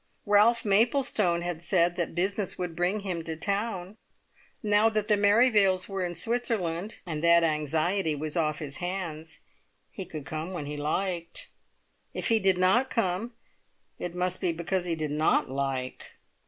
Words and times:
Ralph 0.25 0.65
Maplestone 0.65 1.43
had 1.43 1.61
said 1.61 1.95
that 1.95 2.15
business 2.15 2.57
would 2.57 2.75
bring 2.75 3.01
him 3.01 3.23
to 3.23 3.35
town. 3.37 3.97
Now 4.63 4.89
that 4.89 5.07
the 5.07 5.15
Merrivales 5.15 5.87
were 5.87 6.03
in 6.03 6.15
Switzerland, 6.15 6.97
and 7.05 7.23
that 7.23 7.43
anxiety 7.43 8.15
was 8.15 8.35
off 8.35 8.57
his 8.57 8.77
hands, 8.77 9.41
he 9.91 10.05
could 10.07 10.25
come 10.25 10.53
when 10.53 10.65
he 10.65 10.75
liked. 10.75 11.49
If 12.15 12.29
he 12.29 12.39
did 12.39 12.57
not 12.57 12.89
come 12.89 13.35
it 13.99 14.15
must 14.15 14.41
be 14.41 14.51
because 14.51 14.85
he 14.85 14.95
did 14.95 15.11
not 15.11 15.51
like! 15.51 16.03